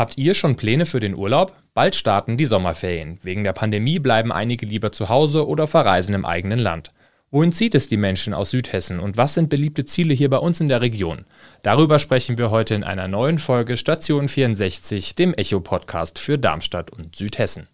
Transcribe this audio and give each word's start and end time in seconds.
Habt 0.00 0.16
ihr 0.16 0.32
schon 0.32 0.56
Pläne 0.56 0.86
für 0.86 0.98
den 0.98 1.14
Urlaub? 1.14 1.52
Bald 1.74 1.94
starten 1.94 2.38
die 2.38 2.46
Sommerferien. 2.46 3.18
Wegen 3.22 3.44
der 3.44 3.52
Pandemie 3.52 3.98
bleiben 3.98 4.32
einige 4.32 4.64
lieber 4.64 4.92
zu 4.92 5.10
Hause 5.10 5.46
oder 5.46 5.66
verreisen 5.66 6.14
im 6.14 6.24
eigenen 6.24 6.58
Land. 6.58 6.90
Wohin 7.30 7.52
zieht 7.52 7.74
es 7.74 7.86
die 7.86 7.98
Menschen 7.98 8.32
aus 8.32 8.50
Südhessen 8.50 8.98
und 8.98 9.18
was 9.18 9.34
sind 9.34 9.50
beliebte 9.50 9.84
Ziele 9.84 10.14
hier 10.14 10.30
bei 10.30 10.38
uns 10.38 10.58
in 10.58 10.70
der 10.70 10.80
Region? 10.80 11.26
Darüber 11.62 11.98
sprechen 11.98 12.38
wir 12.38 12.50
heute 12.50 12.74
in 12.74 12.82
einer 12.82 13.08
neuen 13.08 13.36
Folge 13.36 13.76
Station 13.76 14.28
64, 14.28 15.16
dem 15.16 15.34
Echo-Podcast 15.34 16.18
für 16.18 16.38
Darmstadt 16.38 16.90
und 16.90 17.14
Südhessen. 17.14 17.68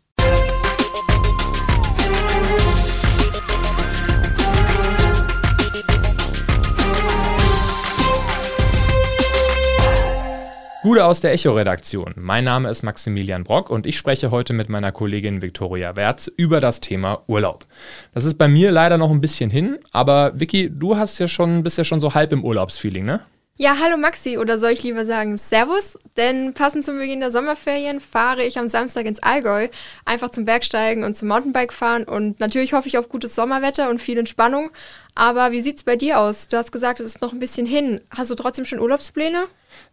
Gude 10.87 11.05
aus 11.05 11.21
der 11.21 11.33
Echo-Redaktion. 11.33 12.15
Mein 12.15 12.45
Name 12.45 12.71
ist 12.71 12.85
Maximilian 12.85 13.43
Brock 13.43 13.71
und 13.71 13.87
ich 13.87 13.97
spreche 13.97 14.31
heute 14.31 14.53
mit 14.53 14.69
meiner 14.69 14.93
Kollegin 14.93 15.43
Viktoria 15.43 15.97
Werz 15.97 16.29
über 16.37 16.61
das 16.61 16.79
Thema 16.79 17.25
Urlaub. 17.27 17.67
Das 18.15 18.25
ist 18.25 18.39
bei 18.39 18.47
mir 18.47 18.71
leider 18.71 18.97
noch 18.97 19.11
ein 19.11 19.21
bisschen 19.21 19.51
hin, 19.51 19.81
aber 19.91 20.39
Vicky, 20.39 20.71
du 20.71 20.97
hast 20.97 21.19
ja 21.19 21.27
schon, 21.27 21.65
bist 21.65 21.77
ja 21.77 21.83
schon 21.83 22.01
so 22.01 22.15
halb 22.15 22.31
im 22.31 22.45
Urlaubsfeeling, 22.45 23.05
ne? 23.05 23.21
Ja, 23.57 23.79
hallo 23.83 23.97
Maxi, 23.97 24.39
oder 24.39 24.61
soll 24.61 24.71
ich 24.71 24.85
lieber 24.85 25.05
sagen 25.05 25.39
Servus? 25.39 25.99
Denn 26.17 26.55
passend 26.55 26.85
zum 26.85 26.99
Beginn 26.99 27.19
der 27.19 27.33
Sommerferien 27.33 27.99
fahre 27.99 28.45
ich 28.45 28.57
am 28.57 28.69
Samstag 28.69 29.07
ins 29.07 29.21
Allgäu, 29.21 29.67
einfach 30.05 30.31
zum 30.31 30.45
Bergsteigen 30.45 31.03
und 31.03 31.17
zum 31.17 31.27
Mountainbike 31.27 31.73
fahren 31.73 32.05
und 32.05 32.39
natürlich 32.39 32.75
hoffe 32.75 32.87
ich 32.87 32.97
auf 32.97 33.09
gutes 33.09 33.35
Sommerwetter 33.35 33.91
und 33.91 34.01
viel 34.01 34.19
Entspannung. 34.19 34.71
Aber 35.17 35.51
wie 35.51 35.63
sieht's 35.63 35.83
bei 35.83 35.97
dir 35.97 36.21
aus? 36.21 36.47
Du 36.47 36.57
hast 36.57 36.71
gesagt, 36.71 37.01
es 37.01 37.07
ist 37.07 37.23
noch 37.23 37.33
ein 37.33 37.41
bisschen 37.41 37.67
hin. 37.67 38.03
Hast 38.11 38.31
du 38.31 38.37
trotzdem 38.37 38.67
schon 38.67 38.79
Urlaubspläne? 38.79 39.49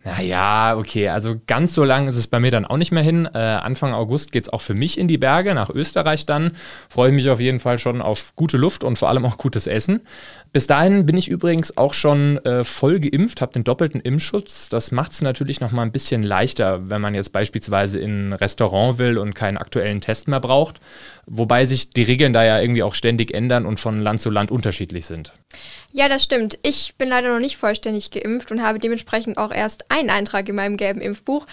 Naja, 0.06 0.76
okay, 0.78 1.08
also 1.08 1.40
ganz 1.48 1.74
so 1.74 1.86
lang 1.86 2.08
ist 2.08 2.18
es 2.18 2.28
bei 2.28 2.42
mir 2.42 2.52
dann 2.52 2.66
auch 2.66 2.76
nicht 2.76 2.92
mehr 2.92 3.04
hin. 3.04 3.26
Äh, 3.34 3.38
Anfang 3.38 3.94
August 3.94 4.34
geht 4.34 4.44
es 4.44 4.50
auch 4.52 4.60
für 4.60 4.74
mich 4.74 4.98
in 4.98 5.08
die 5.08 5.18
Berge, 5.18 5.54
nach 5.54 5.70
Österreich 5.70 6.26
dann. 6.26 6.52
Freue 6.90 7.10
ich 7.10 7.16
mich 7.16 7.30
auf 7.30 7.40
jeden 7.40 7.62
Fall 7.62 7.80
schon 7.80 8.02
auf 8.02 8.36
gute 8.36 8.58
Luft 8.58 8.84
und 8.84 8.98
vor 8.98 9.08
allem 9.08 9.26
auch 9.26 9.38
gutes 9.38 9.66
Essen. 9.66 10.02
Bis 10.52 10.68
dahin 10.68 11.06
bin 11.06 11.18
ich 11.18 11.30
übrigens 11.30 11.78
auch 11.78 11.94
schon 11.94 12.38
äh, 12.46 12.66
voll 12.66 13.00
geimpft, 13.00 13.40
habe 13.40 13.54
den 13.54 13.64
doppelten 13.64 14.02
Impfschutz. 14.02 14.68
Das 14.68 14.92
macht 14.92 15.14
es 15.14 15.22
natürlich 15.22 15.62
noch 15.62 15.72
mal 15.72 15.82
ein 15.84 15.94
bisschen 15.94 16.22
leichter, 16.22 16.90
wenn 16.90 17.02
man 17.02 17.16
jetzt 17.16 17.32
beispielsweise 17.32 17.98
in 17.98 18.30
ein 18.30 18.34
Restaurant 18.34 19.00
will 19.00 19.18
und 19.18 19.34
keinen 19.34 19.58
aktuellen 19.58 20.02
Test 20.02 20.28
mehr 20.28 20.42
braucht. 20.42 20.82
Wobei 21.26 21.66
sich 21.66 21.90
die 21.90 22.04
Regeln 22.04 22.34
da 22.34 22.44
ja 22.44 22.60
irgendwie 22.60 22.84
auch 22.84 22.94
ständig 22.94 23.34
ändern 23.34 23.66
und 23.66 23.80
von 23.80 24.02
Land 24.02 24.22
zu 24.22 24.30
Land 24.30 24.52
unterschiedlich 24.52 25.06
sind. 25.06 25.32
Ja, 25.92 26.10
das 26.10 26.24
stimmt. 26.24 26.60
Ich 26.64 26.96
bin 26.98 27.10
leider 27.10 27.34
noch 27.34 27.40
nicht 27.40 27.58
vollständig 27.58 28.12
geimpft 28.12 28.52
und 28.52 28.62
habe 28.62 28.80
dementsprechend 28.80 29.38
auch 29.38 29.52
erst 29.52 29.73
einen 29.90 30.10
Eintrag 30.10 30.48
in 30.50 30.56
meinem 30.56 30.78
gelben 30.78 31.02
Impfbuch. 31.02 31.46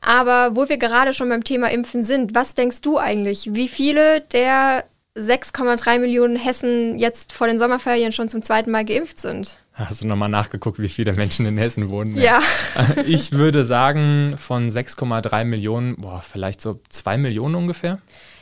Aber 0.00 0.56
wo 0.56 0.68
wir 0.68 0.78
gerade 0.78 1.12
schon 1.12 1.28
beim 1.28 1.44
Thema 1.44 1.70
Impfen 1.70 2.04
sind, 2.04 2.34
was 2.34 2.54
denkst 2.54 2.80
du 2.80 2.98
eigentlich? 2.98 3.50
Wie 3.52 3.68
viele 3.68 4.20
der 4.20 4.84
6,3 5.16 5.98
Millionen 5.98 6.36
Hessen 6.36 6.98
jetzt 6.98 7.32
vor 7.32 7.46
den 7.46 7.58
Sommerferien 7.58 8.12
schon 8.12 8.28
zum 8.28 8.42
zweiten 8.42 8.70
Mal 8.70 8.84
geimpft 8.84 9.20
sind? 9.20 9.58
Hast 9.72 10.02
du 10.02 10.06
nochmal 10.06 10.28
nachgeguckt, 10.28 10.80
wie 10.80 10.88
viele 10.88 11.12
Menschen 11.12 11.46
in 11.46 11.56
Hessen 11.56 11.90
wohnen? 11.90 12.18
Ja. 12.18 12.40
Ich 13.06 13.32
würde 13.32 13.64
sagen, 13.64 14.36
von 14.36 14.68
6,3 14.68 15.44
Millionen, 15.44 15.96
boah, 15.96 16.22
vielleicht 16.26 16.60
so 16.60 16.80
2 16.88 17.18
Millionen 17.18 17.54
ungefähr. 17.54 18.00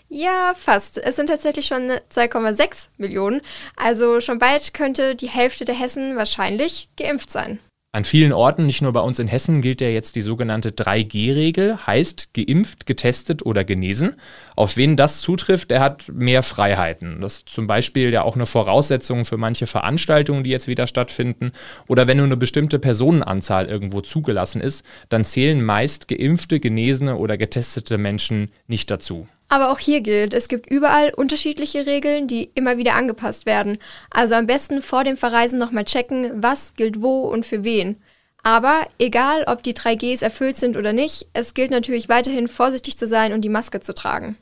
Ja, 0.08 0.54
fast. 0.56 0.98
Es 0.98 1.16
sind 1.16 1.28
tatsächlich 1.28 1.66
schon 1.66 1.90
2,6 1.90 2.88
Millionen. 2.96 3.40
Also 3.76 4.20
schon 4.20 4.38
bald 4.38 4.72
könnte 4.72 5.14
die 5.14 5.28
Hälfte 5.28 5.64
der 5.64 5.74
Hessen 5.74 6.16
wahrscheinlich 6.16 6.88
geimpft 6.96 7.30
sein. 7.30 7.58
An 7.96 8.04
vielen 8.04 8.34
Orten, 8.34 8.66
nicht 8.66 8.82
nur 8.82 8.92
bei 8.92 9.00
uns 9.00 9.18
in 9.18 9.26
Hessen, 9.26 9.62
gilt 9.62 9.80
ja 9.80 9.88
jetzt 9.88 10.16
die 10.16 10.20
sogenannte 10.20 10.68
3G-Regel, 10.68 11.86
heißt 11.86 12.34
geimpft, 12.34 12.84
getestet 12.84 13.46
oder 13.46 13.64
genesen. 13.64 14.16
Auf 14.54 14.76
wen 14.76 14.98
das 14.98 15.22
zutrifft, 15.22 15.70
der 15.70 15.80
hat 15.80 16.04
mehr 16.12 16.42
Freiheiten. 16.42 17.22
Das 17.22 17.36
ist 17.36 17.48
zum 17.48 17.66
Beispiel 17.66 18.12
ja 18.12 18.20
auch 18.20 18.34
eine 18.34 18.44
Voraussetzung 18.44 19.24
für 19.24 19.38
manche 19.38 19.66
Veranstaltungen, 19.66 20.44
die 20.44 20.50
jetzt 20.50 20.68
wieder 20.68 20.86
stattfinden. 20.86 21.52
Oder 21.88 22.06
wenn 22.06 22.18
nur 22.18 22.26
eine 22.26 22.36
bestimmte 22.36 22.78
Personenanzahl 22.78 23.64
irgendwo 23.64 24.02
zugelassen 24.02 24.60
ist, 24.60 24.84
dann 25.08 25.24
zählen 25.24 25.64
meist 25.64 26.06
geimpfte, 26.06 26.60
genesene 26.60 27.16
oder 27.16 27.38
getestete 27.38 27.96
Menschen 27.96 28.50
nicht 28.66 28.90
dazu. 28.90 29.26
Aber 29.48 29.70
auch 29.70 29.78
hier 29.78 30.00
gilt, 30.00 30.34
es 30.34 30.48
gibt 30.48 30.70
überall 30.70 31.12
unterschiedliche 31.14 31.86
Regeln, 31.86 32.26
die 32.26 32.50
immer 32.54 32.78
wieder 32.78 32.94
angepasst 32.94 33.46
werden. 33.46 33.78
Also 34.10 34.34
am 34.34 34.46
besten 34.46 34.82
vor 34.82 35.04
dem 35.04 35.16
Verreisen 35.16 35.58
nochmal 35.58 35.84
checken, 35.84 36.42
was 36.42 36.74
gilt 36.74 37.00
wo 37.00 37.20
und 37.22 37.46
für 37.46 37.62
wen. 37.62 38.02
Aber 38.42 38.86
egal, 38.98 39.44
ob 39.46 39.62
die 39.62 39.74
3Gs 39.74 40.22
erfüllt 40.22 40.56
sind 40.56 40.76
oder 40.76 40.92
nicht, 40.92 41.26
es 41.32 41.54
gilt 41.54 41.70
natürlich 41.70 42.08
weiterhin 42.08 42.48
vorsichtig 42.48 42.96
zu 42.96 43.06
sein 43.06 43.32
und 43.32 43.42
die 43.42 43.48
Maske 43.48 43.80
zu 43.80 43.94
tragen. 43.94 44.36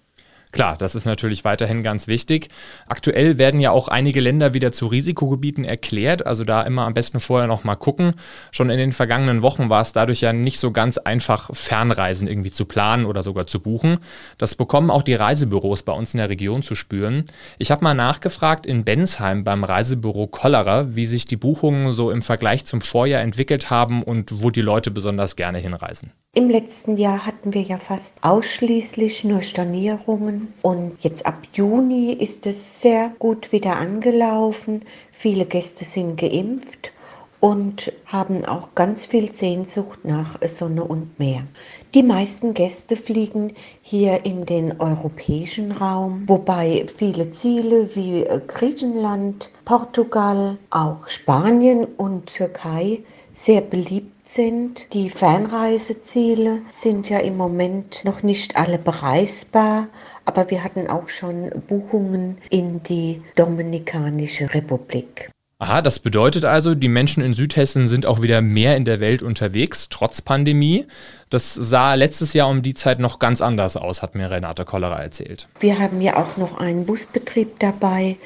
Klar, 0.55 0.77
das 0.79 0.95
ist 0.95 1.05
natürlich 1.05 1.45
weiterhin 1.45 1.83
ganz 1.83 2.07
wichtig. 2.07 2.49
Aktuell 2.87 3.39
werden 3.39 3.59
ja 3.59 3.73
auch 3.73 3.89
einige 3.89 4.21
Länder 4.21 4.55
wieder 4.55 4.71
zu 4.71 4.87
Risikogebieten 4.87 5.65
erklärt, 5.65 6.25
also 6.25 6.45
da 6.45 6.63
immer 6.63 6.87
am 6.87 6.95
besten 6.95 7.19
vorher 7.19 7.49
noch 7.49 7.65
mal 7.65 7.75
gucken. 7.75 8.15
Schon 8.53 8.71
in 8.71 8.79
den 8.79 8.93
vergangenen 8.93 9.43
Wochen 9.43 9.69
war 9.69 9.83
es 9.83 9.93
dadurch 9.93 10.21
ja 10.21 10.33
nicht 10.33 10.61
so 10.61 10.71
ganz 10.71 10.97
einfach, 10.97 11.51
Fernreisen 11.53 12.29
irgendwie 12.29 12.53
zu 12.53 12.67
planen 12.67 13.05
oder 13.05 13.25
sogar 13.25 13.49
zu 13.49 13.59
buchen. 13.59 13.99
Das 14.39 14.55
bekommen 14.55 14.93
auch 14.93 15.03
die 15.03 15.15
Reisebüros 15.15 15.83
bei 15.83 15.93
uns 15.93 16.15
in 16.15 16.19
der 16.19 16.29
Region 16.29 16.63
zu 16.63 16.77
spüren. 16.77 17.25
Ich 17.59 17.73
habe 17.73 17.83
mal 17.83 17.95
nachgefragt 17.95 18.65
in 18.65 18.85
Bensheim 18.85 19.43
beim 19.43 19.65
Reisebüro 19.65 20.29
Cholera, 20.29 20.95
wie 20.95 21.07
sich 21.07 21.25
die 21.25 21.37
Buchungen 21.37 21.93
so 21.93 22.13
im 22.13 22.23
Vergleich 22.23 22.65
zum 22.65 22.81
Vorjahr 22.81 23.23
entwickelt 23.23 23.71
haben 23.71 24.05
und 24.05 24.41
wo 24.41 24.51
die 24.51 24.63
Leute 24.63 24.93
besonders 24.93 25.35
gerne 25.35 25.59
hinreisen. 25.59 26.13
Im 26.37 26.51
letzten 26.51 26.97
Jahr 26.97 27.27
hatten 27.27 27.55
wir 27.55 27.63
ja 27.63 27.79
fast 27.79 28.17
ausschließlich 28.23 29.23
nur 29.23 29.43
Stornierungen 29.43 30.53
und 30.63 30.97
jetzt 31.05 31.27
ab 31.27 31.39
Juni 31.53 32.13
ist 32.13 32.45
es 32.49 32.81
sehr 32.81 33.13
gut 33.21 33.53
wieder 33.53 33.77
angelaufen. 33.77 34.83
Viele 35.13 35.47
Gäste 35.47 35.85
sind 35.85 36.17
geimpft 36.17 36.91
und 37.39 37.93
haben 38.07 38.45
auch 38.47 38.75
ganz 38.75 39.07
viel 39.07 39.33
Sehnsucht 39.33 40.01
nach 40.03 40.41
Sonne 40.49 40.83
und 40.83 41.21
Meer. 41.21 41.47
Die 41.95 42.03
meisten 42.03 42.53
Gäste 42.53 42.97
fliegen 42.97 43.53
hier 43.81 44.25
in 44.25 44.45
den 44.45 44.81
europäischen 44.81 45.71
Raum, 45.71 46.25
wobei 46.27 46.87
viele 46.97 47.31
Ziele 47.31 47.95
wie 47.95 48.27
Griechenland, 48.49 49.53
Portugal, 49.65 50.59
auch 50.71 51.09
Spanien 51.09 51.85
und 51.85 52.27
Türkei 52.27 53.05
sehr 53.33 53.61
beliebt 53.61 54.14
sind. 54.25 54.93
Die 54.95 55.11
Fernreiseziele 55.11 56.63
sind 56.71 57.09
ja 57.09 57.19
im 57.19 57.37
Moment 57.37 58.05
noch 58.05 58.23
nicht 58.23 58.57
alle 58.57 58.79
bereisbar, 58.79 59.89
aber 60.25 60.51
wir 60.51 60.65
hatten 60.65 60.89
auch 60.89 61.09
schon 61.09 61.51
Buchungen 61.69 62.39
in 62.51 62.83
die 62.83 63.23
Dominikanische 63.37 64.53
Republik. 64.55 65.31
Aha, 65.59 65.83
das 65.83 65.99
bedeutet 66.01 66.45
also, 66.45 66.75
die 66.75 66.89
Menschen 66.89 67.23
in 67.23 67.33
Südhessen 67.33 67.87
sind 67.87 68.07
auch 68.07 68.21
wieder 68.21 68.43
mehr 68.43 68.77
in 68.77 68.85
der 68.85 69.01
Welt 69.01 69.23
unterwegs, 69.23 69.89
trotz 69.89 70.21
Pandemie. 70.21 70.87
Das 71.35 71.53
sah 71.53 71.95
letztes 71.95 72.33
Jahr 72.33 72.49
um 72.49 72.63
die 72.63 72.75
Zeit 72.75 73.01
noch 73.01 73.19
ganz 73.19 73.43
anders 73.43 73.77
aus, 73.77 74.03
hat 74.03 74.15
mir 74.15 74.31
Renate 74.31 74.65
Kollerer 74.65 75.03
erzählt. 75.03 75.49
Wir 75.59 75.81
haben 75.81 76.01
ja 76.01 76.17
auch 76.17 76.37
noch 76.37 76.59
einen 76.59 76.87
Busbetrieb 76.87 77.59
dabei, 77.59 78.19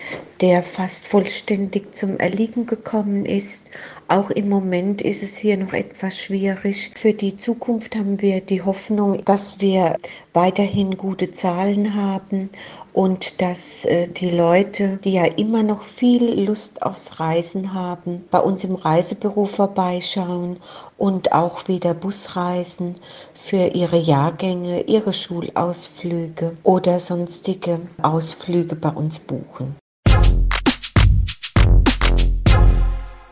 der 0.42 0.62
fast 0.62 1.08
vollständig 1.08 1.96
zum 1.96 2.18
Erliegen 2.18 2.66
gekommen 2.66 3.24
ist. 3.24 3.70
Auch 4.08 4.28
im 4.28 4.50
Moment 4.50 5.00
ist 5.00 5.22
es 5.22 5.38
hier 5.38 5.56
noch 5.56 5.72
etwas 5.72 6.18
schwierig. 6.18 6.92
Für 6.96 7.14
die 7.14 7.34
Zukunft 7.36 7.96
haben 7.96 8.20
wir 8.20 8.42
die 8.42 8.60
Hoffnung, 8.60 9.24
dass 9.24 9.58
wir 9.58 9.96
weiterhin 10.34 10.98
gute 10.98 11.32
Zahlen 11.32 11.94
haben 11.94 12.50
und 12.92 13.40
dass 13.40 13.84
äh, 13.84 14.08
die 14.08 14.30
Leute, 14.30 14.98
die 15.02 15.14
ja 15.14 15.24
immer 15.24 15.62
noch 15.62 15.82
viel 15.82 16.44
Lust 16.44 16.82
aufs 16.82 17.20
Reisen 17.20 17.72
haben, 17.72 18.24
bei 18.30 18.40
uns 18.40 18.64
im 18.64 18.74
Reisebüro 18.74 19.46
vorbeischauen 19.46 20.58
und 20.98 21.32
auch 21.32 21.68
wieder 21.68 21.94
Busreisen 21.94 22.96
für 23.34 23.68
ihre 23.68 23.96
Jahrgänge, 23.96 24.82
ihre 24.82 25.12
Schulausflüge 25.14 26.56
oder 26.64 27.00
sonstige 27.00 27.80
Ausflüge 28.02 28.76
bei 28.76 28.90
uns 28.90 29.20
buchen. 29.20 29.76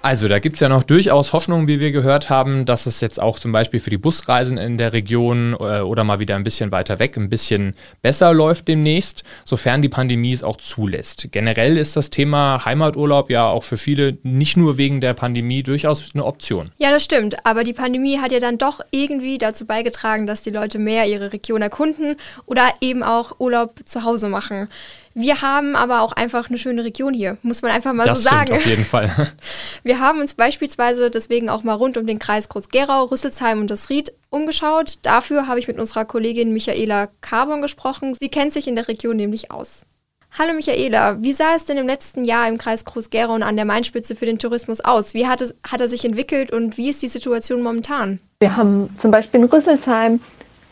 Also 0.06 0.28
da 0.28 0.38
gibt 0.38 0.54
es 0.54 0.60
ja 0.60 0.68
noch 0.68 0.84
durchaus 0.84 1.32
Hoffnung, 1.32 1.66
wie 1.66 1.80
wir 1.80 1.90
gehört 1.90 2.30
haben, 2.30 2.64
dass 2.64 2.86
es 2.86 3.00
jetzt 3.00 3.20
auch 3.20 3.40
zum 3.40 3.50
Beispiel 3.50 3.80
für 3.80 3.90
die 3.90 3.98
Busreisen 3.98 4.56
in 4.56 4.78
der 4.78 4.92
Region 4.92 5.54
äh, 5.54 5.80
oder 5.80 6.04
mal 6.04 6.20
wieder 6.20 6.36
ein 6.36 6.44
bisschen 6.44 6.70
weiter 6.70 7.00
weg 7.00 7.16
ein 7.16 7.28
bisschen 7.28 7.74
besser 8.02 8.32
läuft 8.32 8.68
demnächst, 8.68 9.24
sofern 9.44 9.82
die 9.82 9.88
Pandemie 9.88 10.32
es 10.32 10.44
auch 10.44 10.58
zulässt. 10.58 11.26
Generell 11.32 11.76
ist 11.76 11.96
das 11.96 12.10
Thema 12.10 12.64
Heimaturlaub 12.64 13.30
ja 13.30 13.48
auch 13.48 13.64
für 13.64 13.76
viele 13.76 14.16
nicht 14.22 14.56
nur 14.56 14.76
wegen 14.78 15.00
der 15.00 15.12
Pandemie 15.12 15.64
durchaus 15.64 16.08
eine 16.14 16.24
Option. 16.24 16.70
Ja, 16.78 16.92
das 16.92 17.02
stimmt. 17.02 17.44
Aber 17.44 17.64
die 17.64 17.72
Pandemie 17.72 18.20
hat 18.20 18.30
ja 18.30 18.38
dann 18.38 18.58
doch 18.58 18.82
irgendwie 18.92 19.38
dazu 19.38 19.66
beigetragen, 19.66 20.28
dass 20.28 20.40
die 20.42 20.50
Leute 20.50 20.78
mehr 20.78 21.08
ihre 21.08 21.32
Region 21.32 21.62
erkunden 21.62 22.14
oder 22.44 22.62
eben 22.80 23.02
auch 23.02 23.40
Urlaub 23.40 23.80
zu 23.84 24.04
Hause 24.04 24.28
machen. 24.28 24.68
Wir 25.18 25.40
haben 25.40 25.76
aber 25.76 26.02
auch 26.02 26.12
einfach 26.12 26.50
eine 26.50 26.58
schöne 26.58 26.84
Region 26.84 27.14
hier, 27.14 27.38
muss 27.40 27.62
man 27.62 27.70
einfach 27.70 27.94
mal 27.94 28.04
das 28.04 28.22
so 28.22 28.28
sagen. 28.28 28.52
auf 28.52 28.66
jeden 28.66 28.84
Fall. 28.84 29.32
Wir 29.82 29.98
haben 29.98 30.20
uns 30.20 30.34
beispielsweise 30.34 31.10
deswegen 31.10 31.48
auch 31.48 31.62
mal 31.62 31.72
rund 31.72 31.96
um 31.96 32.06
den 32.06 32.18
Kreis 32.18 32.50
Groß-Gerau, 32.50 33.04
Rüsselsheim 33.04 33.62
und 33.62 33.70
das 33.70 33.88
Ried 33.88 34.12
umgeschaut. 34.28 34.98
Dafür 35.00 35.46
habe 35.46 35.58
ich 35.58 35.68
mit 35.68 35.78
unserer 35.78 36.04
Kollegin 36.04 36.52
Michaela 36.52 37.08
Carbon 37.22 37.62
gesprochen. 37.62 38.14
Sie 38.20 38.28
kennt 38.28 38.52
sich 38.52 38.68
in 38.68 38.76
der 38.76 38.88
Region 38.88 39.16
nämlich 39.16 39.50
aus. 39.50 39.86
Hallo 40.38 40.52
Michaela, 40.52 41.16
wie 41.22 41.32
sah 41.32 41.54
es 41.56 41.64
denn 41.64 41.78
im 41.78 41.86
letzten 41.86 42.26
Jahr 42.26 42.46
im 42.46 42.58
Kreis 42.58 42.84
Groß-Gerau 42.84 43.36
an 43.36 43.56
der 43.56 43.64
Mainspitze 43.64 44.16
für 44.16 44.26
den 44.26 44.38
Tourismus 44.38 44.82
aus? 44.82 45.14
Wie 45.14 45.26
hat, 45.26 45.40
es, 45.40 45.54
hat 45.66 45.80
er 45.80 45.88
sich 45.88 46.04
entwickelt 46.04 46.52
und 46.52 46.76
wie 46.76 46.90
ist 46.90 47.00
die 47.00 47.08
Situation 47.08 47.62
momentan? 47.62 48.20
Wir 48.38 48.54
haben 48.54 48.94
zum 48.98 49.12
Beispiel 49.12 49.40
in 49.40 49.46
Rüsselsheim 49.46 50.20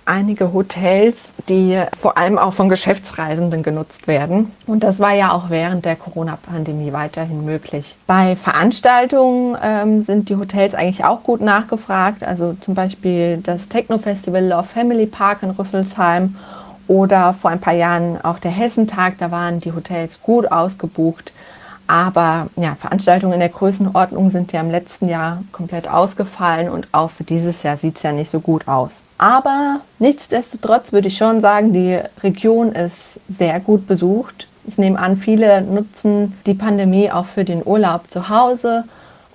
einige 0.07 0.53
Hotels, 0.53 1.35
die 1.49 1.81
vor 1.97 2.17
allem 2.17 2.39
auch 2.39 2.53
von 2.53 2.69
Geschäftsreisenden 2.69 3.63
genutzt 3.63 4.07
werden. 4.07 4.53
Und 4.67 4.85
das 4.85 5.01
war 5.01 5.13
ja 5.13 5.33
auch 5.33 5.51
während 5.51 5.85
der 5.85 5.97
Corona-Pandemie 5.97 6.93
weiterhin 6.93 7.45
möglich. 7.45 7.97
Bei 8.07 8.37
Veranstaltungen 8.37 9.57
ähm, 9.63 10.03
sind 10.03 10.29
die 10.29 10.37
Hotels 10.37 10.75
eigentlich 10.75 11.05
auch 11.05 11.23
gut 11.23 11.41
nachgefragt. 11.41 12.25
Also 12.25 12.55
zum 12.61 12.75
Beispiel 12.75 13.39
das 13.43 13.69
Techno-Festival 13.69 14.45
Love 14.45 14.65
Family 14.65 15.07
Park 15.07 15.43
in 15.43 15.51
Rüsselsheim 15.51 16.37
oder 16.87 17.33
vor 17.33 17.51
ein 17.51 17.61
paar 17.61 17.75
Jahren 17.75 18.21
auch 18.23 18.39
der 18.39 18.51
Hessentag. 18.51 19.19
Da 19.19 19.31
waren 19.31 19.61
die 19.61 19.73
Hotels 19.73 20.21
gut 20.23 20.51
ausgebucht. 20.51 21.33
Aber 21.87 22.49
ja, 22.57 22.75
Veranstaltungen 22.75 23.35
in 23.35 23.41
der 23.41 23.51
Größenordnung 23.51 24.31
sind 24.31 24.53
ja 24.53 24.61
im 24.61 24.71
letzten 24.71 25.09
Jahr 25.09 25.43
komplett 25.53 25.87
ausgefallen 25.89 26.71
und 26.71 26.89
auch 26.93 27.11
für 27.11 27.25
dieses 27.25 27.63
Jahr 27.63 27.77
sieht 27.77 27.97
es 27.97 28.03
ja 28.03 28.13
nicht 28.13 28.31
so 28.31 28.41
gut 28.41 28.67
aus. 28.69 28.93
Aber 29.25 29.81
nichtsdestotrotz 30.01 30.93
würde 30.93 31.09
ich 31.09 31.17
schon 31.17 31.41
sagen, 31.41 31.73
die 31.73 31.99
Region 32.23 32.73
ist 32.73 33.19
sehr 33.31 33.59
gut 33.59 33.87
besucht. 33.87 34.49
Ich 34.67 34.77
nehme 34.77 34.99
an, 34.99 35.17
viele 35.17 35.63
nutzen 35.63 36.37
die 36.45 36.53
Pandemie 36.53 37.11
auch 37.11 37.25
für 37.25 37.43
den 37.43 37.63
Urlaub 37.65 38.11
zu 38.11 38.29
Hause. 38.29 38.85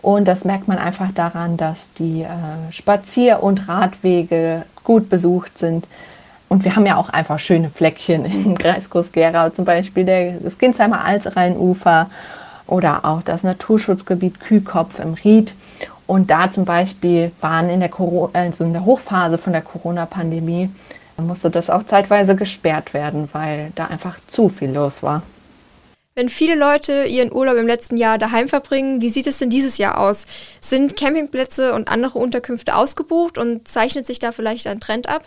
Und 0.04 0.28
das 0.28 0.46
merkt 0.46 0.68
man 0.68 0.78
einfach 0.78 1.12
daran, 1.16 1.58
dass 1.58 1.92
die 1.98 2.22
äh, 2.22 2.72
Spazier- 2.72 3.42
und 3.42 3.68
Radwege 3.68 4.64
gut 4.84 5.10
besucht 5.10 5.58
sind. 5.58 5.88
Und 6.50 6.66
wir 6.66 6.76
haben 6.76 6.86
ja 6.86 6.98
auch 6.98 7.10
einfach 7.10 7.40
schöne 7.40 7.72
Fleckchen 7.72 8.26
im 8.26 8.58
Kreis 8.60 8.92
Groß-Gerau, 8.92 9.50
zum 9.50 9.66
Beispiel 9.66 10.06
der, 10.06 10.34
das 10.34 10.60
Ginsheimer 10.60 11.04
Alsrheinufer 11.04 12.12
oder 12.68 13.06
auch 13.06 13.24
das 13.24 13.42
Naturschutzgebiet 13.42 14.40
Kühkopf 14.40 15.00
im 15.00 15.16
Ried. 15.16 15.56
Und 16.10 16.32
da 16.32 16.52
zum 16.52 16.66
Beispiel 16.66 17.32
waren 17.40 17.70
in 17.70 17.82
der, 17.82 17.92
also 18.34 18.64
in 18.64 18.74
der 18.74 18.84
Hochphase 18.84 19.38
von 19.38 19.54
der 19.54 19.62
Corona-Pandemie, 19.62 20.72
musste 21.18 21.52
das 21.52 21.70
auch 21.70 21.84
zeitweise 21.84 22.36
gesperrt 22.36 22.96
werden, 22.96 23.30
weil 23.32 23.72
da 23.76 23.86
einfach 23.86 24.18
zu 24.26 24.50
viel 24.50 24.72
los 24.72 25.04
war. 25.04 25.22
Wenn 26.16 26.30
viele 26.30 26.56
Leute 26.56 27.04
ihren 27.04 27.32
Urlaub 27.32 27.58
im 27.58 27.68
letzten 27.68 27.96
Jahr 27.96 28.18
daheim 28.18 28.48
verbringen, 28.48 29.02
wie 29.02 29.12
sieht 29.12 29.28
es 29.28 29.38
denn 29.38 29.52
dieses 29.52 29.78
Jahr 29.78 30.00
aus? 30.00 30.26
Sind 30.60 30.98
Campingplätze 30.98 31.76
und 31.76 31.92
andere 31.92 32.18
Unterkünfte 32.18 32.76
ausgebucht 32.76 33.38
und 33.38 33.68
zeichnet 33.68 34.08
sich 34.08 34.18
da 34.18 34.32
vielleicht 34.32 34.66
ein 34.66 34.80
Trend 34.80 35.08
ab? 35.08 35.26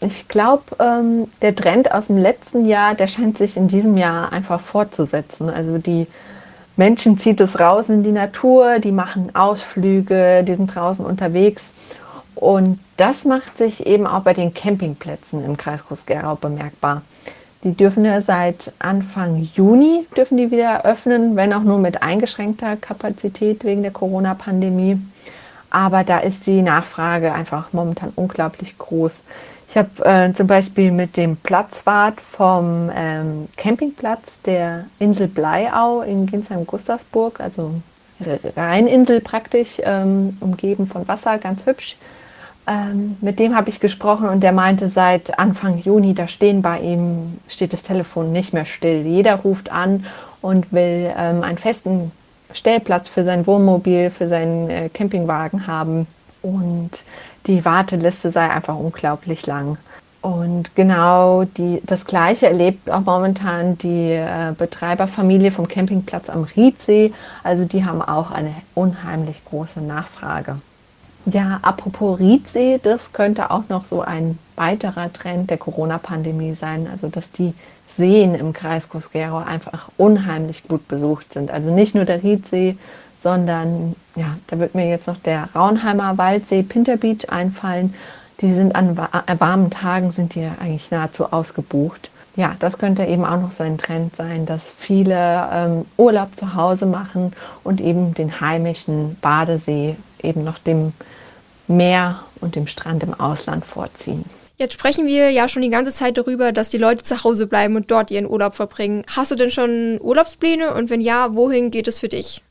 Ich 0.00 0.28
glaube, 0.28 0.62
ähm, 0.78 1.26
der 1.42 1.56
Trend 1.56 1.90
aus 1.90 2.06
dem 2.06 2.18
letzten 2.18 2.66
Jahr, 2.66 2.94
der 2.94 3.08
scheint 3.08 3.36
sich 3.36 3.56
in 3.56 3.66
diesem 3.66 3.96
Jahr 3.96 4.32
einfach 4.32 4.60
fortzusetzen. 4.60 5.50
Also 5.50 5.78
die 5.78 6.06
Menschen 6.80 7.18
zieht 7.18 7.42
es 7.42 7.60
raus 7.60 7.90
in 7.90 8.02
die 8.04 8.10
Natur, 8.10 8.78
die 8.78 8.90
machen 8.90 9.34
Ausflüge, 9.34 10.42
die 10.44 10.54
sind 10.54 10.74
draußen 10.74 11.04
unterwegs. 11.04 11.72
Und 12.34 12.78
das 12.96 13.26
macht 13.26 13.58
sich 13.58 13.84
eben 13.84 14.06
auch 14.06 14.22
bei 14.22 14.32
den 14.32 14.54
Campingplätzen 14.54 15.44
im 15.44 15.58
Kreis 15.58 15.86
Groß-Gerau 15.86 16.36
bemerkbar. 16.36 17.02
Die 17.64 17.74
dürfen 17.74 18.06
ja 18.06 18.22
seit 18.22 18.72
Anfang 18.78 19.46
Juni 19.54 20.06
dürfen 20.16 20.38
die 20.38 20.50
wieder 20.50 20.86
öffnen, 20.86 21.36
wenn 21.36 21.52
auch 21.52 21.64
nur 21.64 21.76
mit 21.76 22.02
eingeschränkter 22.02 22.78
Kapazität 22.78 23.62
wegen 23.64 23.82
der 23.82 23.92
Corona-Pandemie. 23.92 24.98
Aber 25.68 26.02
da 26.02 26.20
ist 26.20 26.46
die 26.46 26.62
Nachfrage 26.62 27.34
einfach 27.34 27.74
momentan 27.74 28.14
unglaublich 28.16 28.78
groß. 28.78 29.20
Ich 29.70 29.76
habe 29.76 30.04
äh, 30.04 30.34
zum 30.34 30.48
Beispiel 30.48 30.90
mit 30.90 31.16
dem 31.16 31.36
Platzwart 31.36 32.20
vom 32.20 32.90
ähm, 32.92 33.46
Campingplatz 33.56 34.22
der 34.44 34.86
Insel 34.98 35.28
Bleiau 35.28 36.02
in 36.02 36.26
Ginsheim-Gustavsburg, 36.26 37.38
also 37.38 37.74
Rheininsel 38.56 39.20
praktisch, 39.20 39.80
ähm, 39.84 40.36
umgeben 40.40 40.88
von 40.88 41.06
Wasser, 41.06 41.38
ganz 41.38 41.66
hübsch. 41.66 41.96
Ähm, 42.66 43.16
mit 43.20 43.38
dem 43.38 43.54
habe 43.54 43.70
ich 43.70 43.78
gesprochen 43.78 44.28
und 44.28 44.40
der 44.40 44.50
meinte, 44.50 44.88
seit 44.88 45.38
Anfang 45.38 45.78
Juni, 45.78 46.14
da 46.14 46.26
stehen 46.26 46.62
bei 46.62 46.80
ihm, 46.80 47.38
steht 47.46 47.72
das 47.72 47.84
Telefon 47.84 48.32
nicht 48.32 48.52
mehr 48.52 48.64
still. 48.64 49.06
Jeder 49.06 49.36
ruft 49.36 49.70
an 49.70 50.04
und 50.42 50.72
will 50.72 51.12
ähm, 51.16 51.44
einen 51.44 51.58
festen 51.58 52.10
Stellplatz 52.52 53.06
für 53.06 53.22
sein 53.22 53.46
Wohnmobil, 53.46 54.10
für 54.10 54.26
seinen 54.26 54.68
äh, 54.68 54.88
Campingwagen 54.88 55.68
haben. 55.68 56.08
Und 56.42 57.04
die 57.46 57.64
Warteliste 57.64 58.30
sei 58.30 58.48
einfach 58.48 58.76
unglaublich 58.76 59.46
lang. 59.46 59.78
Und 60.22 60.76
genau 60.76 61.44
die, 61.44 61.80
das 61.84 62.04
Gleiche 62.04 62.46
erlebt 62.46 62.90
auch 62.90 63.00
momentan 63.00 63.78
die 63.78 64.12
äh, 64.12 64.52
Betreiberfamilie 64.56 65.50
vom 65.50 65.66
Campingplatz 65.66 66.28
am 66.28 66.44
Riedsee. 66.44 67.12
Also 67.42 67.64
die 67.64 67.86
haben 67.86 68.02
auch 68.02 68.30
eine 68.30 68.54
unheimlich 68.74 69.42
große 69.46 69.80
Nachfrage. 69.80 70.56
Ja, 71.24 71.60
apropos 71.62 72.18
Riedsee, 72.18 72.80
das 72.82 73.12
könnte 73.12 73.50
auch 73.50 73.68
noch 73.68 73.84
so 73.84 74.02
ein 74.02 74.38
weiterer 74.56 75.10
Trend 75.12 75.48
der 75.48 75.58
Corona-Pandemie 75.58 76.52
sein. 76.54 76.86
Also 76.90 77.08
dass 77.08 77.32
die 77.32 77.54
Seen 77.88 78.34
im 78.34 78.52
Kreis 78.52 78.90
Cosquero 78.90 79.38
einfach 79.38 79.88
unheimlich 79.96 80.68
gut 80.68 80.86
besucht 80.86 81.32
sind. 81.32 81.50
Also 81.50 81.72
nicht 81.72 81.94
nur 81.94 82.04
der 82.04 82.22
Riedsee, 82.22 82.76
sondern 83.22 83.94
ja, 84.16 84.36
da 84.46 84.58
wird 84.58 84.74
mir 84.74 84.88
jetzt 84.88 85.06
noch 85.06 85.18
der 85.18 85.48
Raunheimer 85.54 86.18
Waldsee 86.18 86.62
Pinter 86.62 86.96
Beach 86.96 87.28
einfallen. 87.28 87.94
Die 88.40 88.54
sind 88.54 88.74
an 88.74 88.96
warmen 88.96 89.70
Tagen 89.70 90.12
sind 90.12 90.34
die 90.34 90.48
eigentlich 90.60 90.90
nahezu 90.90 91.30
ausgebucht. 91.30 92.10
Ja, 92.36 92.56
das 92.58 92.78
könnte 92.78 93.04
eben 93.04 93.24
auch 93.24 93.40
noch 93.40 93.52
so 93.52 93.64
ein 93.64 93.76
Trend 93.76 94.16
sein, 94.16 94.46
dass 94.46 94.72
viele 94.78 95.48
ähm, 95.52 95.84
Urlaub 95.98 96.36
zu 96.36 96.54
Hause 96.54 96.86
machen 96.86 97.32
und 97.64 97.80
eben 97.80 98.14
den 98.14 98.40
heimischen 98.40 99.16
Badesee 99.20 99.96
eben 100.22 100.44
noch 100.44 100.58
dem 100.58 100.92
Meer 101.66 102.20
und 102.40 102.56
dem 102.56 102.66
Strand 102.66 103.02
im 103.02 103.14
Ausland 103.14 103.64
vorziehen. 103.64 104.24
Jetzt 104.56 104.74
sprechen 104.74 105.06
wir 105.06 105.30
ja 105.30 105.48
schon 105.48 105.62
die 105.62 105.70
ganze 105.70 105.92
Zeit 105.92 106.18
darüber, 106.18 106.52
dass 106.52 106.68
die 106.68 106.78
Leute 106.78 107.02
zu 107.02 107.24
Hause 107.24 107.46
bleiben 107.46 107.76
und 107.76 107.90
dort 107.90 108.10
ihren 108.10 108.26
Urlaub 108.28 108.54
verbringen. 108.54 109.04
Hast 109.14 109.30
du 109.30 109.36
denn 109.36 109.50
schon 109.50 109.98
Urlaubspläne 110.00 110.74
und 110.74 110.90
wenn 110.90 111.00
ja, 111.00 111.34
wohin 111.34 111.70
geht 111.70 111.88
es 111.88 111.98
für 111.98 112.08
dich? 112.08 112.42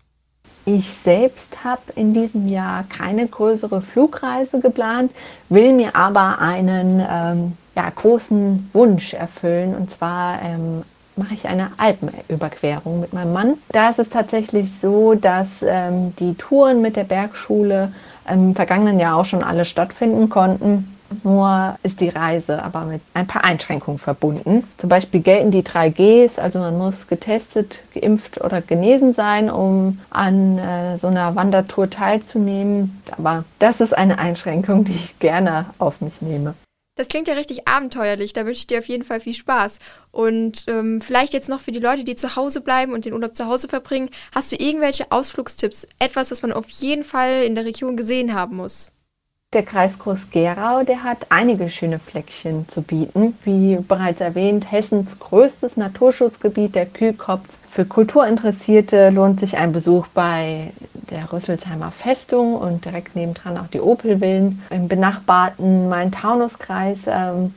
Ich 0.72 0.88
selbst 0.92 1.64
habe 1.64 1.82
in 1.96 2.14
diesem 2.14 2.48
Jahr 2.48 2.84
keine 2.84 3.26
größere 3.26 3.82
Flugreise 3.82 4.60
geplant, 4.60 5.12
will 5.50 5.74
mir 5.74 5.96
aber 5.96 6.38
einen 6.38 7.04
ähm, 7.10 7.58
ja, 7.76 7.90
großen 7.90 8.70
Wunsch 8.72 9.16
erfüllen. 9.16 9.74
Und 9.76 9.90
zwar 9.90 10.40
ähm, 10.44 10.84
mache 11.16 11.34
ich 11.34 11.48
eine 11.48 11.72
Alpenüberquerung 11.78 13.00
mit 13.00 13.14
meinem 13.14 13.34
Mann. 13.34 13.54
Da 13.70 13.90
ist 13.90 13.98
es 13.98 14.10
tatsächlich 14.10 14.72
so, 14.80 15.16
dass 15.16 15.64
ähm, 15.64 16.16
die 16.20 16.36
Touren 16.36 16.84
mit 16.84 16.98
der 16.98 17.04
Bergschule 17.06 17.92
im 18.30 18.54
vergangenen 18.54 19.00
Jahr 19.00 19.18
auch 19.18 19.26
schon 19.26 19.44
alle 19.44 19.66
stattfinden 19.66 20.30
konnten. 20.30 20.99
Nur 21.24 21.78
ist 21.84 22.02
die 22.02 22.10
Reise 22.10 22.64
aber 22.64 22.86
mit 22.86 23.02
ein 23.14 23.28
paar 23.28 23.44
Einschränkungen 23.44 23.98
verbunden. 23.98 24.68
Zum 24.78 24.90
Beispiel 24.90 25.22
gelten 25.22 25.52
die 25.52 25.64
3 25.64 25.90
Gs, 25.90 26.40
also 26.40 26.60
man 26.60 26.78
muss 26.78 27.08
getestet, 27.08 27.84
geimpft 27.94 28.42
oder 28.42 28.62
genesen 28.62 29.14
sein, 29.14 29.50
um 29.50 30.00
an 30.10 30.58
äh, 30.58 30.98
so 30.98 31.08
einer 31.08 31.36
Wandertour 31.36 31.90
teilzunehmen. 31.90 33.02
Aber 33.18 33.44
das 33.60 33.82
ist 33.82 33.98
eine 33.98 34.20
Einschränkung, 34.20 34.86
die 34.86 34.94
ich 34.94 35.20
gerne 35.20 35.66
auf 35.80 36.02
mich 36.02 36.22
nehme. 36.22 36.54
Das 37.00 37.08
klingt 37.08 37.30
ja 37.30 37.34
richtig 37.36 37.66
abenteuerlich. 37.66 38.34
Da 38.34 38.46
wünsche 38.46 38.60
ich 38.60 38.68
dir 38.68 38.80
auf 38.80 38.90
jeden 38.90 39.06
Fall 39.06 39.22
viel 39.22 39.34
Spaß. 39.34 39.80
Und 40.12 40.66
ähm, 40.68 41.00
vielleicht 41.00 41.32
jetzt 41.32 41.48
noch 41.48 41.62
für 41.62 41.72
die 41.72 41.80
Leute, 41.80 42.04
die 42.04 42.16
zu 42.16 42.36
Hause 42.36 42.60
bleiben 42.60 42.92
und 42.92 43.06
den 43.06 43.14
Urlaub 43.14 43.38
zu 43.38 43.46
Hause 43.46 43.70
verbringen, 43.70 44.10
hast 44.36 44.52
du 44.52 44.58
irgendwelche 44.58 45.10
Ausflugstipps? 45.10 45.88
Etwas, 45.98 46.30
was 46.30 46.42
man 46.42 46.52
auf 46.52 46.70
jeden 46.70 47.06
Fall 47.06 47.44
in 47.44 47.56
der 47.56 47.64
Region 47.64 47.96
gesehen 47.96 48.34
haben 48.34 48.58
muss? 48.58 48.92
Der 49.52 49.64
Kreis 49.64 49.98
Groß-Gerau, 49.98 50.84
der 50.84 51.02
hat 51.02 51.26
einige 51.30 51.72
schöne 51.72 51.98
Fleckchen 51.98 52.70
zu 52.70 52.84
bieten. 52.84 53.36
Wie 53.44 53.78
bereits 53.78 54.22
erwähnt, 54.22 54.72
Hessens 54.72 55.18
größtes 55.18 55.76
Naturschutzgebiet, 55.76 56.76
der 56.76 56.86
Kühlkopf. 56.86 57.50
Für 57.64 57.84
Kulturinteressierte 57.84 59.10
lohnt 59.10 59.40
sich 59.40 59.58
ein 59.58 59.72
Besuch 59.72 60.06
bei 60.14 60.72
der 61.10 61.34
Rüsselsheimer 61.34 61.90
Festung 61.90 62.58
und 62.58 62.86
direkt 62.86 63.16
nebendran 63.16 63.58
auch 63.58 63.66
die 63.66 63.82
Opelvillen. 63.82 64.62
Im 64.70 64.88
benachbarten 64.88 65.90
Main-Taunus-Kreis 65.90 67.00
ähm, 67.08 67.56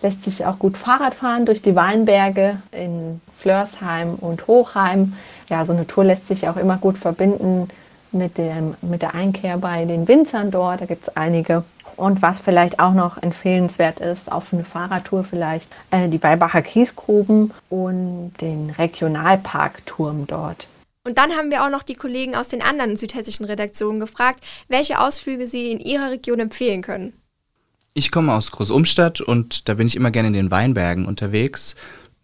lässt 0.00 0.24
sich 0.24 0.46
auch 0.46 0.58
gut 0.58 0.78
Fahrrad 0.78 1.14
fahren 1.14 1.44
durch 1.44 1.60
die 1.60 1.76
Weinberge 1.76 2.62
in 2.72 3.20
Flörsheim 3.36 4.14
und 4.14 4.46
Hochheim. 4.46 5.12
Ja, 5.50 5.66
so 5.66 5.74
eine 5.74 5.86
Tour 5.86 6.04
lässt 6.04 6.28
sich 6.28 6.48
auch 6.48 6.56
immer 6.56 6.78
gut 6.78 6.96
verbinden 6.96 7.68
mit, 8.12 8.38
dem, 8.38 8.74
mit 8.82 9.02
der 9.02 9.14
Einkehr 9.14 9.58
bei 9.58 9.84
den 9.84 10.08
Winzern 10.08 10.50
dort. 10.50 10.80
Da 10.80 10.86
gibt 10.86 11.08
es 11.08 11.16
einige. 11.16 11.64
Und 11.96 12.20
was 12.20 12.40
vielleicht 12.40 12.78
auch 12.78 12.92
noch 12.92 13.22
empfehlenswert 13.22 14.00
ist, 14.00 14.30
auf 14.30 14.52
eine 14.52 14.64
Fahrradtour 14.64 15.24
vielleicht, 15.24 15.68
äh, 15.90 16.08
die 16.08 16.22
Weibacher 16.22 16.62
Kiesgruben 16.62 17.52
und 17.70 18.32
den 18.40 18.70
Regionalparkturm 18.70 20.26
dort. 20.26 20.68
Und 21.04 21.18
dann 21.18 21.32
haben 21.32 21.50
wir 21.50 21.64
auch 21.64 21.70
noch 21.70 21.84
die 21.84 21.94
Kollegen 21.94 22.34
aus 22.34 22.48
den 22.48 22.62
anderen 22.62 22.96
südhessischen 22.96 23.46
Redaktionen 23.46 24.00
gefragt, 24.00 24.44
welche 24.68 25.00
Ausflüge 25.00 25.46
sie 25.46 25.70
in 25.70 25.80
ihrer 25.80 26.10
Region 26.10 26.40
empfehlen 26.40 26.82
können. 26.82 27.12
Ich 27.94 28.10
komme 28.10 28.34
aus 28.34 28.50
Großumstadt 28.50 29.22
und 29.22 29.68
da 29.68 29.74
bin 29.74 29.86
ich 29.86 29.96
immer 29.96 30.10
gerne 30.10 30.28
in 30.28 30.34
den 30.34 30.50
Weinbergen 30.50 31.06
unterwegs. 31.06 31.76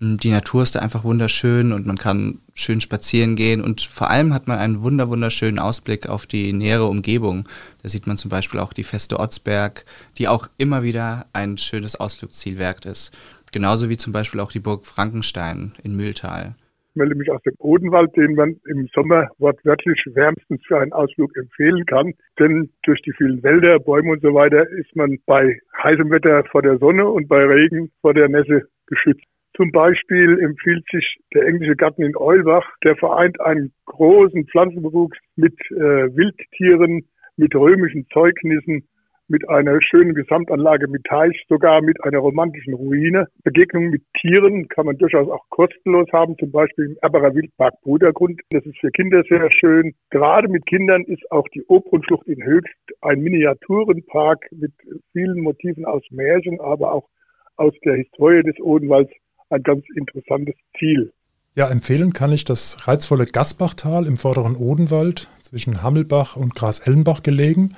Die 0.05 0.33
Natur 0.33 0.63
ist 0.63 0.75
da 0.75 0.81
einfach 0.81 1.05
wunderschön 1.05 1.73
und 1.73 1.87
man 1.87 1.97
kann 1.97 2.41
schön 2.55 2.81
spazieren 2.81 3.37
gehen 3.37 3.61
und 3.61 3.83
vor 3.83 4.11
allem 4.11 4.35
hat 4.35 4.49
man 4.49 4.59
einen 4.59 4.83
wunder 4.83 5.09
wunderschönen 5.09 5.61
Ausblick 5.61 6.09
auf 6.09 6.27
die 6.27 6.53
nähere 6.53 6.87
Umgebung. 6.87 7.49
Da 7.85 7.89
sieht 7.89 8.09
man 8.09 8.17
zum 8.17 8.29
Beispiel 8.29 8.59
auch 8.59 8.73
die 8.73 8.83
Feste 8.83 9.21
Otzberg, 9.21 9.85
die 10.19 10.27
auch 10.27 10.49
immer 10.59 10.83
wieder 10.83 11.27
ein 11.33 11.57
schönes 11.57 12.01
Ausflugsziel 12.01 12.59
wert 12.59 12.85
ist. 12.85 13.17
Genauso 13.53 13.91
wie 13.91 13.97
zum 13.97 14.13
Beispiel 14.13 14.41
auch 14.41 14.51
die 14.51 14.59
Burg 14.59 14.87
Frankenstein 14.87 15.71
in 15.85 15.95
Mühltal. 15.95 16.57
Ich 16.91 16.97
melde 16.97 17.15
mich 17.15 17.31
aus 17.31 17.43
dem 17.43 17.55
Odenwald, 17.59 18.11
den 18.17 18.35
man 18.35 18.57
im 18.67 18.89
Sommer 18.93 19.29
wortwörtlich 19.39 20.03
wärmstens 20.15 20.63
für 20.67 20.81
einen 20.81 20.93
Ausflug 20.93 21.31
empfehlen 21.37 21.87
kann. 21.87 22.13
Denn 22.41 22.71
durch 22.83 23.01
die 23.03 23.13
vielen 23.13 23.41
Wälder, 23.45 23.79
Bäume 23.79 24.11
und 24.11 24.23
so 24.23 24.35
weiter 24.35 24.69
ist 24.69 24.97
man 24.97 25.19
bei 25.27 25.61
heißem 25.81 26.11
Wetter 26.11 26.43
vor 26.51 26.63
der 26.63 26.79
Sonne 26.79 27.07
und 27.07 27.29
bei 27.29 27.45
Regen 27.45 27.93
vor 28.01 28.15
der 28.15 28.29
Nässe 28.29 28.67
geschützt. 28.89 29.32
Zum 29.57 29.71
Beispiel 29.71 30.39
empfiehlt 30.41 30.85
sich 30.91 31.17
der 31.35 31.47
englische 31.47 31.77
Garten 31.77 32.03
in 32.03 32.17
Eulbach. 32.17 32.67
Der 32.85 32.97
vereint 32.97 33.41
einen 33.41 33.73
großen 33.85 34.47
Pflanzenbewuchs 34.47 35.19
mit 35.37 35.55
äh, 35.71 35.77
Wildtieren, 36.17 37.07
mit 37.37 37.55
römischen 37.55 38.07
Zeugnissen 38.13 38.89
mit 39.33 39.49
einer 39.49 39.81
schönen 39.81 40.15
Gesamtanlage 40.15 40.89
mit 40.89 41.05
Teich, 41.05 41.43
sogar 41.49 41.81
mit 41.81 42.03
einer 42.05 42.19
romantischen 42.19 42.75
Ruine. 42.75 43.29
Begegnungen 43.45 43.91
mit 43.91 44.03
Tieren 44.21 44.69
kann 44.69 44.87
man 44.87 44.99
durchaus 44.99 45.29
auch 45.29 45.49
kostenlos 45.49 46.07
haben, 46.13 46.37
zum 46.39 46.53
Beispiel 46.53 46.85
im 46.87 46.97
Erberer 47.01 47.35
Wildpark 47.35 47.81
Brudergrund. 47.81 48.43
Das 48.51 48.65
ist 48.67 48.79
für 48.79 48.91
Kinder 48.91 49.23
sehr 49.29 49.51
schön. 49.51 49.95
Gerade 50.11 50.49
mit 50.49 50.67
Kindern 50.67 51.05
ist 51.05 51.31
auch 51.31 51.49
die 51.49 51.65
Obrunschlucht 51.65 52.27
in 52.27 52.45
Höchst 52.45 52.77
ein 53.01 53.21
Miniaturenpark 53.21 54.49
mit 54.53 54.73
vielen 55.13 55.41
Motiven 55.41 55.87
aus 55.87 56.03
Märchen, 56.11 56.61
aber 56.61 56.93
auch 56.93 57.09
aus 57.57 57.75
der 57.85 57.97
Historie 57.97 58.43
des 58.43 58.59
Odenwalds 58.61 59.13
ein 59.53 59.63
ganz 59.63 59.85
interessantes 59.95 60.55
Ziel. 60.79 61.13
Ja, 61.55 61.69
empfehlen 61.69 62.13
kann 62.15 62.33
ich 62.33 62.45
das 62.45 62.89
reizvolle 62.89 63.27
Gasbachtal 63.27 64.07
im 64.07 64.17
vorderen 64.17 64.57
Odenwald 64.57 65.29
zwischen 65.43 65.83
Hammelbach 65.83 66.35
und 66.37 66.55
Gras-Ellenbach 66.55 67.23
gelegen. 67.23 67.77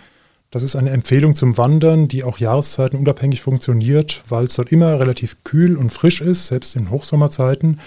Das 0.52 0.62
ist 0.62 0.76
eine 0.76 0.90
Empfehlung 0.90 1.35
zum 1.35 1.59
Wandern, 1.59 2.07
die 2.07 2.23
auch 2.23 2.38
jahreszeitenunabhängig 2.38 3.40
funktioniert, 3.40 4.23
weil 4.28 4.45
es 4.45 4.54
dort 4.54 4.71
immer 4.71 5.00
relativ 5.00 5.43
kühl 5.43 5.76
und 5.76 5.90
frisch 5.90 6.21
ist, 6.21 6.47
selbst 6.47 6.76
in 6.76 6.90
Hochsommerzeiten. 6.90 7.81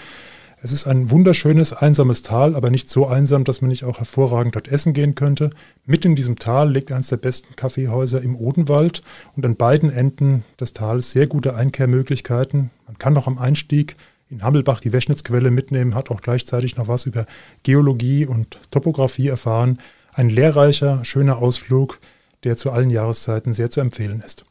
Es 0.60 0.72
ist 0.72 0.88
ein 0.88 1.10
wunderschönes, 1.10 1.72
einsames 1.72 2.22
Tal, 2.22 2.56
aber 2.56 2.70
nicht 2.70 2.90
so 2.90 3.06
einsam, 3.06 3.44
dass 3.44 3.60
man 3.60 3.68
nicht 3.68 3.84
auch 3.84 3.98
hervorragend 3.98 4.56
dort 4.56 4.66
essen 4.66 4.92
gehen 4.92 5.14
könnte. 5.14 5.50
Mitten 5.86 6.08
in 6.08 6.16
diesem 6.16 6.36
Tal 6.36 6.72
liegt 6.72 6.90
eines 6.90 7.08
der 7.08 7.16
besten 7.16 7.54
Kaffeehäuser 7.54 8.20
im 8.22 8.34
Odenwald 8.34 9.02
und 9.36 9.46
an 9.46 9.54
beiden 9.54 9.92
Enden 9.92 10.42
des 10.60 10.72
Tales 10.72 11.12
sehr 11.12 11.28
gute 11.28 11.54
Einkehrmöglichkeiten. 11.54 12.70
Man 12.88 12.98
kann 12.98 13.12
noch 13.12 13.28
am 13.28 13.38
Einstieg 13.38 13.94
in 14.30 14.42
Hammelbach 14.42 14.80
die 14.80 14.92
Wäschnitzquelle 14.92 15.52
mitnehmen, 15.52 15.94
hat 15.94 16.10
auch 16.10 16.22
gleichzeitig 16.22 16.76
noch 16.76 16.88
was 16.88 17.06
über 17.06 17.26
Geologie 17.62 18.26
und 18.26 18.58
Topographie 18.72 19.28
erfahren. 19.28 19.78
Ein 20.12 20.28
lehrreicher, 20.28 21.04
schöner 21.04 21.38
Ausflug, 21.38 22.00
der 22.42 22.56
zu 22.56 22.72
allen 22.72 22.90
Jahreszeiten 22.90 23.52
sehr 23.52 23.70
zu 23.70 23.80
empfehlen 23.80 24.22
ist. 24.26 24.44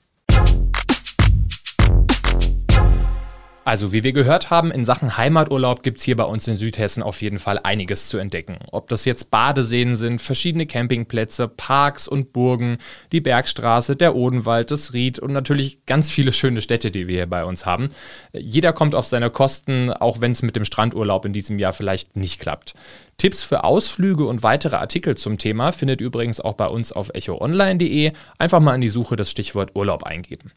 Also, 3.67 3.91
wie 3.91 4.01
wir 4.01 4.13
gehört 4.13 4.49
haben, 4.49 4.71
in 4.71 4.85
Sachen 4.85 5.17
Heimaturlaub 5.17 5.83
gibt 5.83 5.97
es 5.97 6.05
hier 6.05 6.15
bei 6.15 6.23
uns 6.23 6.47
in 6.47 6.55
Südhessen 6.55 7.03
auf 7.03 7.21
jeden 7.21 7.37
Fall 7.37 7.59
einiges 7.61 8.07
zu 8.07 8.17
entdecken. 8.17 8.59
Ob 8.71 8.87
das 8.87 9.03
jetzt 9.03 9.29
Badeseen 9.29 9.97
sind, 9.97 10.21
verschiedene 10.21 10.65
Campingplätze, 10.65 11.49
Parks 11.49 12.07
und 12.07 12.31
Burgen, 12.31 12.77
die 13.11 13.19
Bergstraße, 13.19 13.97
der 13.97 14.15
Odenwald, 14.15 14.71
das 14.71 14.93
Ried 14.93 15.19
und 15.19 15.33
natürlich 15.33 15.85
ganz 15.85 16.09
viele 16.09 16.31
schöne 16.31 16.61
Städte, 16.61 16.91
die 16.91 17.09
wir 17.09 17.15
hier 17.15 17.27
bei 17.27 17.43
uns 17.43 17.65
haben. 17.65 17.89
Jeder 18.31 18.71
kommt 18.71 18.95
auf 18.95 19.05
seine 19.05 19.29
Kosten, 19.29 19.91
auch 19.91 20.21
wenn 20.21 20.31
es 20.31 20.43
mit 20.43 20.55
dem 20.55 20.63
Strandurlaub 20.63 21.25
in 21.25 21.33
diesem 21.33 21.59
Jahr 21.59 21.73
vielleicht 21.73 22.15
nicht 22.15 22.39
klappt. 22.39 22.73
Tipps 23.17 23.43
für 23.43 23.65
Ausflüge 23.65 24.27
und 24.27 24.43
weitere 24.43 24.77
Artikel 24.77 25.17
zum 25.17 25.39
Thema 25.39 25.73
findet 25.73 25.99
übrigens 25.99 26.39
auch 26.39 26.53
bei 26.53 26.67
uns 26.67 26.93
auf 26.93 27.09
echoonline.de. 27.13 28.13
Einfach 28.37 28.61
mal 28.61 28.75
in 28.75 28.81
die 28.81 28.87
Suche 28.87 29.17
das 29.17 29.29
Stichwort 29.29 29.71
Urlaub 29.75 30.03
eingeben. 30.03 30.53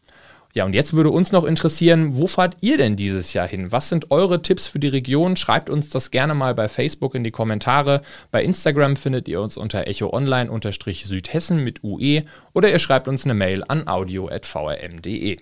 Ja, 0.52 0.64
und 0.64 0.74
jetzt 0.74 0.94
würde 0.94 1.10
uns 1.10 1.30
noch 1.30 1.44
interessieren, 1.44 2.16
wo 2.16 2.26
fahrt 2.26 2.56
ihr 2.60 2.76
denn 2.76 2.96
dieses 2.96 3.32
Jahr 3.34 3.46
hin? 3.46 3.70
Was 3.70 3.88
sind 3.88 4.10
eure 4.10 4.42
Tipps 4.42 4.66
für 4.66 4.80
die 4.80 4.88
Region? 4.88 5.36
Schreibt 5.36 5.70
uns 5.70 5.90
das 5.90 6.10
gerne 6.10 6.34
mal 6.34 6.56
bei 6.56 6.68
Facebook 6.68 7.14
in 7.14 7.22
die 7.22 7.30
Kommentare. 7.30 8.02
Bei 8.32 8.42
Instagram 8.42 8.96
findet 8.96 9.28
ihr 9.28 9.40
uns 9.40 9.56
unter 9.56 9.86
echoonline-südhessen 9.86 11.62
mit 11.62 11.84
UE 11.84 12.22
oder 12.52 12.70
ihr 12.70 12.80
schreibt 12.80 13.06
uns 13.06 13.24
eine 13.24 13.34
Mail 13.34 13.62
an 13.68 13.86
audio.vrm.de. 13.86 15.38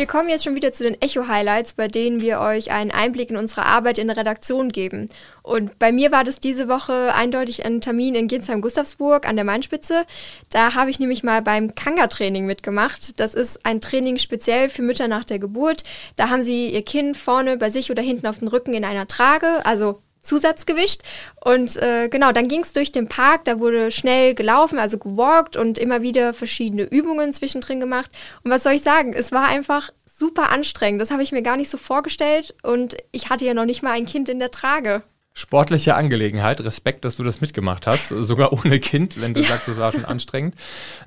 Wir 0.00 0.06
kommen 0.06 0.30
jetzt 0.30 0.44
schon 0.44 0.54
wieder 0.54 0.72
zu 0.72 0.82
den 0.82 0.98
Echo-Highlights, 0.98 1.74
bei 1.74 1.86
denen 1.86 2.22
wir 2.22 2.40
euch 2.40 2.70
einen 2.70 2.90
Einblick 2.90 3.28
in 3.28 3.36
unsere 3.36 3.66
Arbeit 3.66 3.98
in 3.98 4.06
der 4.06 4.16
Redaktion 4.16 4.70
geben. 4.70 5.10
Und 5.42 5.78
bei 5.78 5.92
mir 5.92 6.10
war 6.10 6.24
das 6.24 6.40
diese 6.40 6.68
Woche 6.68 7.12
eindeutig 7.14 7.66
ein 7.66 7.82
Termin 7.82 8.14
in 8.14 8.26
Ginsheim-Gustavsburg 8.26 9.28
an 9.28 9.36
der 9.36 9.44
Mainspitze. 9.44 10.06
Da 10.48 10.72
habe 10.74 10.88
ich 10.88 11.00
nämlich 11.00 11.22
mal 11.22 11.42
beim 11.42 11.74
Kanga-Training 11.74 12.46
mitgemacht. 12.46 13.20
Das 13.20 13.34
ist 13.34 13.66
ein 13.66 13.82
Training 13.82 14.16
speziell 14.16 14.70
für 14.70 14.80
Mütter 14.80 15.06
nach 15.06 15.24
der 15.24 15.38
Geburt. 15.38 15.84
Da 16.16 16.30
haben 16.30 16.42
sie 16.42 16.70
ihr 16.70 16.82
Kind 16.82 17.18
vorne 17.18 17.58
bei 17.58 17.68
sich 17.68 17.90
oder 17.90 18.02
hinten 18.02 18.26
auf 18.26 18.38
dem 18.38 18.48
Rücken 18.48 18.72
in 18.72 18.86
einer 18.86 19.06
Trage, 19.06 19.66
also 19.66 20.00
Zusatzgewicht. 20.20 21.02
Und 21.44 21.76
äh, 21.76 22.08
genau, 22.08 22.32
dann 22.32 22.48
ging 22.48 22.60
es 22.60 22.72
durch 22.72 22.92
den 22.92 23.08
Park, 23.08 23.44
da 23.44 23.60
wurde 23.60 23.90
schnell 23.90 24.34
gelaufen, 24.34 24.78
also 24.78 24.98
gewalkt 24.98 25.56
und 25.56 25.78
immer 25.78 26.02
wieder 26.02 26.34
verschiedene 26.34 26.82
Übungen 26.82 27.32
zwischendrin 27.32 27.80
gemacht. 27.80 28.10
Und 28.42 28.50
was 28.50 28.62
soll 28.62 28.72
ich 28.72 28.82
sagen? 28.82 29.12
Es 29.12 29.32
war 29.32 29.48
einfach 29.48 29.90
super 30.04 30.50
anstrengend. 30.50 31.00
Das 31.00 31.10
habe 31.10 31.22
ich 31.22 31.32
mir 31.32 31.42
gar 31.42 31.56
nicht 31.56 31.70
so 31.70 31.78
vorgestellt 31.78 32.54
und 32.62 32.96
ich 33.10 33.30
hatte 33.30 33.44
ja 33.44 33.54
noch 33.54 33.64
nicht 33.64 33.82
mal 33.82 33.92
ein 33.92 34.06
Kind 34.06 34.28
in 34.28 34.38
der 34.38 34.50
Trage 34.50 35.02
sportliche 35.32 35.94
Angelegenheit. 35.94 36.60
Respekt, 36.62 37.04
dass 37.04 37.16
du 37.16 37.22
das 37.22 37.40
mitgemacht 37.40 37.86
hast, 37.86 38.08
sogar 38.08 38.52
ohne 38.52 38.78
Kind, 38.80 39.20
wenn 39.20 39.34
du 39.34 39.40
ja. 39.40 39.48
sagst, 39.48 39.68
das 39.68 39.78
war 39.78 39.92
schon 39.92 40.04
anstrengend. 40.04 40.54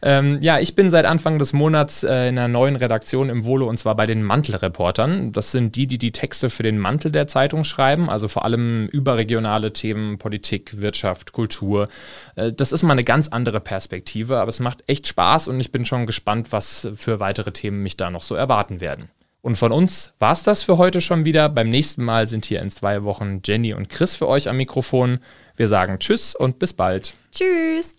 Ähm, 0.01 0.39
ja, 0.41 0.59
ich 0.59 0.75
bin 0.75 0.89
seit 0.89 1.05
Anfang 1.05 1.39
des 1.39 1.53
Monats 1.53 2.03
äh, 2.03 2.29
in 2.29 2.37
einer 2.37 2.47
neuen 2.47 2.75
Redaktion 2.75 3.29
im 3.29 3.45
Volo 3.45 3.67
und 3.67 3.77
zwar 3.77 3.95
bei 3.95 4.05
den 4.05 4.23
Mantelreportern. 4.23 5.31
Das 5.31 5.51
sind 5.51 5.75
die, 5.75 5.87
die 5.87 5.97
die 5.97 6.11
Texte 6.11 6.49
für 6.49 6.63
den 6.63 6.79
Mantel 6.79 7.11
der 7.11 7.27
Zeitung 7.27 7.63
schreiben, 7.63 8.09
also 8.09 8.27
vor 8.27 8.45
allem 8.45 8.87
überregionale 8.87 9.73
Themen, 9.73 10.17
Politik, 10.17 10.79
Wirtschaft, 10.79 11.33
Kultur. 11.33 11.89
Äh, 12.35 12.51
das 12.51 12.71
ist 12.71 12.83
mal 12.83 12.93
eine 12.93 13.03
ganz 13.03 13.27
andere 13.27 13.59
Perspektive, 13.59 14.39
aber 14.39 14.49
es 14.49 14.59
macht 14.59 14.83
echt 14.87 15.07
Spaß 15.07 15.47
und 15.47 15.59
ich 15.59 15.71
bin 15.71 15.85
schon 15.85 16.05
gespannt, 16.05 16.51
was 16.51 16.87
für 16.95 17.19
weitere 17.19 17.51
Themen 17.51 17.83
mich 17.83 17.97
da 17.97 18.09
noch 18.09 18.23
so 18.23 18.35
erwarten 18.35 18.81
werden. 18.81 19.09
Und 19.43 19.57
von 19.57 19.73
uns 19.73 20.13
war 20.19 20.31
es 20.31 20.43
das 20.43 20.63
für 20.63 20.77
heute 20.77 21.01
schon 21.01 21.25
wieder. 21.25 21.49
Beim 21.49 21.69
nächsten 21.69 22.03
Mal 22.03 22.27
sind 22.27 22.45
hier 22.45 22.61
in 22.61 22.71
zwei 22.71 23.03
Wochen 23.03 23.41
Jenny 23.43 23.73
und 23.73 23.89
Chris 23.89 24.15
für 24.15 24.27
euch 24.27 24.47
am 24.47 24.55
Mikrofon. 24.55 25.19
Wir 25.57 25.67
sagen 25.67 25.99
Tschüss 25.99 26.33
und 26.33 26.59
bis 26.59 26.71
bald. 26.71 27.13
Tschüss. 27.33 27.91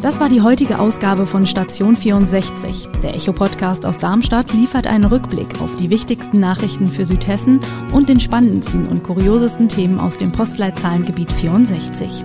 Das 0.00 0.20
war 0.20 0.28
die 0.28 0.40
heutige 0.40 0.78
Ausgabe 0.78 1.26
von 1.26 1.46
Station 1.48 1.96
64. 1.96 2.90
Der 3.02 3.14
Echo-Podcast 3.14 3.84
aus 3.84 3.98
Darmstadt 3.98 4.52
liefert 4.52 4.86
einen 4.86 5.04
Rückblick 5.04 5.60
auf 5.60 5.74
die 5.76 5.90
wichtigsten 5.90 6.38
Nachrichten 6.38 6.86
für 6.86 7.04
Südhessen 7.04 7.58
und 7.92 8.08
den 8.08 8.20
spannendsten 8.20 8.86
und 8.86 9.02
kuriosesten 9.02 9.68
Themen 9.68 9.98
aus 9.98 10.16
dem 10.16 10.30
Postleitzahlengebiet 10.30 11.32
64. 11.32 12.24